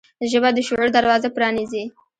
ژبه 0.31 0.49
د 0.53 0.57
شعور 0.67 0.89
دروازه 0.93 1.27
پرانیزي 1.35 1.83